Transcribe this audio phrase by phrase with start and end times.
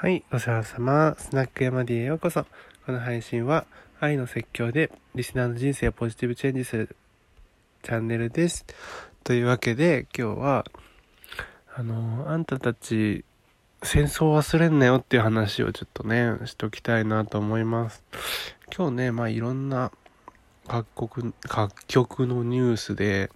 [0.00, 1.14] はい、お世話様。
[1.18, 2.46] スナック山 D へようこそ。
[2.86, 3.66] この配信は
[4.00, 6.96] 愛の説教でリスナーの人生をポジティブチェンジする
[7.82, 8.64] チャンネルです。
[9.24, 10.64] というわけで今日は、
[11.74, 13.26] あの、あんたたち
[13.82, 18.02] 戦争忘れんなよっていう話をちょっとね、しときたいなと思います。
[18.74, 19.92] 今日ね、まあいろんな
[20.66, 23.30] 各国、各局のニュースで、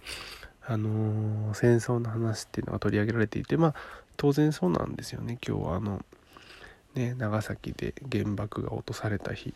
[0.65, 3.75] あの戦争の話っていうのが取り上げられていて、まあ
[4.17, 5.37] 当然そうなんですよね。
[5.47, 6.03] 今日はあの、
[6.95, 9.53] ね、長崎で原爆が落とされた日っ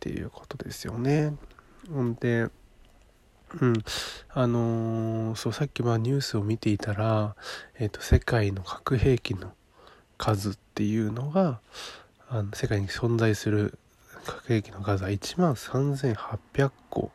[0.00, 1.34] ていうことですよね。
[1.92, 2.48] ほんで、
[3.60, 3.74] うん、
[4.30, 7.36] あのーそうさっきまあニュースを見ていたら、
[7.78, 9.52] えっと世界の核兵器の
[10.18, 11.60] 数っていうのが
[12.28, 13.78] あの世界に存在する
[14.24, 17.10] 核兵器の数は1万3800個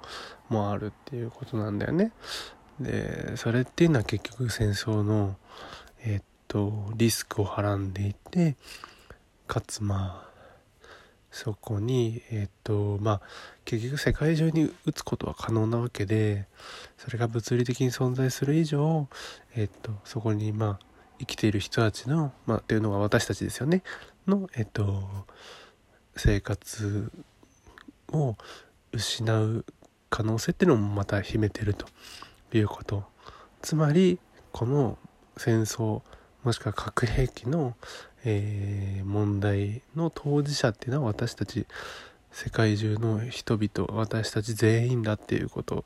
[0.50, 2.12] もあるっていうことなんだよね。
[2.80, 5.36] でそれっていうのは結局戦争の
[6.06, 8.56] えっとリスクをはらんでいて
[9.50, 10.30] かつまあ
[11.32, 13.22] そこにえっとまあ
[13.66, 16.46] 結局世界中に打つことは可能なわけで
[16.98, 19.08] それが物理的に存在する以上
[19.56, 20.86] えっとそこにまあ
[21.18, 23.82] 生きている人たちのまあっていうのが私たちですよね。
[24.28, 25.04] のえっと
[26.16, 27.12] 生活
[28.12, 28.36] を
[28.92, 29.66] 失う
[30.12, 31.88] 可能性っていうのもまた秘めてると
[32.54, 33.04] いうこと。
[33.64, 34.20] つまり
[34.52, 35.00] この
[35.38, 36.04] 戦争
[36.44, 37.76] もしくは核兵器の、
[38.26, 41.66] えー問題の当事者っていうのは私たち
[42.32, 45.84] 世界中の人々私たち全員だっていうこと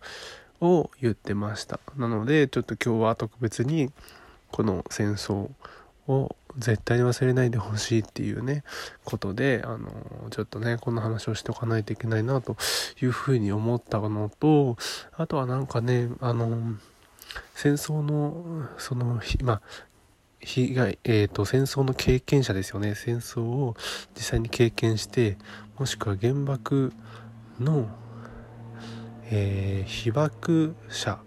[0.59, 1.79] を言ってました。
[1.95, 3.91] なのでちょっと今日は特別に
[4.51, 5.49] この戦争
[6.07, 8.63] を絶対に忘れないでほしいっていうね
[9.03, 9.89] ことであの
[10.29, 12.57] ちょっとねこんな話をしておかないといけないなと
[13.01, 14.77] いうふうに思ったのと
[15.17, 16.75] あとはなんかねあの
[17.55, 19.61] 戦争のそのまあ
[20.45, 23.75] 被害、えー、と戦争の経験者ですよね戦争を
[24.15, 25.37] 実際に経験して
[25.77, 26.93] もしくは原爆
[27.59, 27.87] の、
[29.29, 31.19] えー被爆者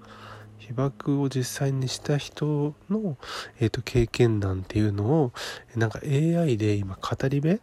[0.59, 3.17] 被爆を実際にした人の、
[3.61, 5.33] えー、と経験談っていうのを
[5.77, 7.61] なんか AI で今語り部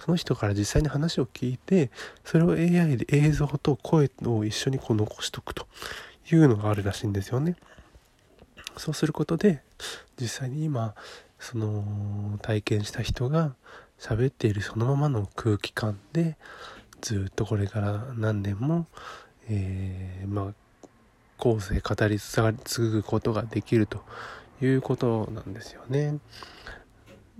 [0.00, 1.90] その人から実際に話を聞いて
[2.24, 5.66] それを AI で映像と声を一緒にこう残しとくと
[6.30, 7.56] いうのがあるらしいんですよね。
[8.78, 9.62] そうすることで
[10.20, 10.94] 実際に今
[11.38, 13.54] その体験した人が
[13.98, 16.36] 喋っているそのままの空気感で
[17.00, 18.86] ずっとこれから何年も、
[19.48, 20.68] えーまあ
[21.38, 24.02] 後世語り継ぐことができると
[24.60, 26.18] いうことなんですよね。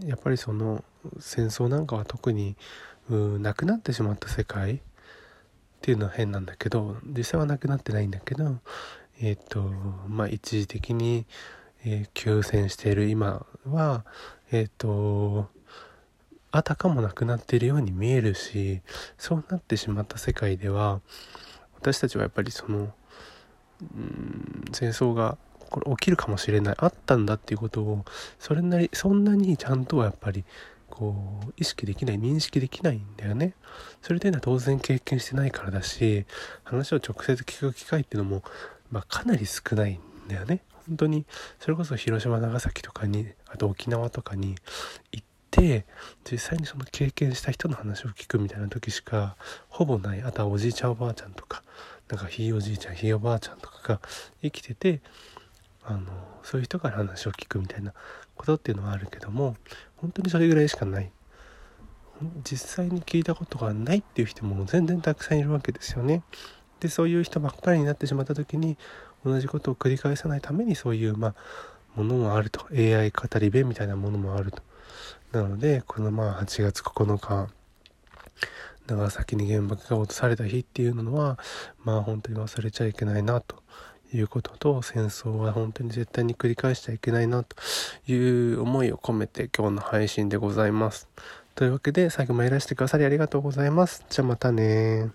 [0.04, 0.84] やっぱりその
[1.18, 2.56] 戦争なんかは特に
[3.10, 4.80] うなくなってしまった世界っ
[5.80, 8.58] ていうのは変なんだけど実際はなくなってないんだけど
[9.20, 9.60] えっ、と
[10.08, 11.26] まあ一時的に、
[11.84, 13.08] えー休戦している。
[13.08, 14.04] 今は
[14.50, 15.48] えっ、と
[16.50, 18.80] あたかもなくなっているように見えるし
[19.18, 21.00] そうなってしまった世界では
[21.76, 22.92] 私たちはやっぱりその
[23.82, 25.36] うん戦争が
[25.70, 28.04] これ起きるかもしれないあったんだっていうことを
[28.38, 30.44] それなりそんなにちゃんとはやっぱり
[30.88, 33.52] こう意識できない認識できないんだよね。
[34.00, 36.24] それっていうのは当然経験してないからだし
[36.64, 38.42] 話を直接聞く機会っていうのも、
[38.90, 40.62] まあ、かなり少ないんだよね。
[40.86, 41.26] 本当に
[41.58, 44.54] それこそ広島長崎とかにあと沖縄とかに
[45.12, 45.84] 行って
[46.30, 49.36] 実際にその経験した人の話を聞くみたいな時しか
[49.68, 50.22] ほぼない。
[50.22, 51.62] あとはおじいちゃんおばあちゃんとか
[52.08, 54.00] なんかひいおじいちゃんひいおばあちゃんとかが
[54.42, 55.00] 生きてて
[55.84, 56.06] あの
[56.42, 57.92] そういう人から話を聞くみたいな
[58.34, 59.56] ことっていうのはあるけども
[59.96, 61.10] 本当にそれぐらいしかない。
[62.42, 66.24] 実際に聞いたことがないっていう人も全然たくさんいるわけですよね。
[66.80, 68.76] でそういう人ばっかりになってしまった時に
[69.24, 71.34] 同じことを繰り返さないためにそういうまあ
[71.96, 74.62] ものもあると AI 語り部みたいなものもあると
[75.32, 77.48] なのでこのまあ8月9日
[78.86, 81.38] 長崎に原爆が落とされた日っていうのは
[81.84, 83.62] まあ本当に忘れちゃいけないなと
[84.14, 87.56] いうことと戦争は本当に絶対に繰り返しちゃいけないなと
[88.10, 88.14] い
[88.54, 91.08] う思いを込めて今日の配信でございます。
[91.54, 94.04] というわけで最後までいらしてくださりありがとうございます。
[94.08, 95.10] じゃあまたね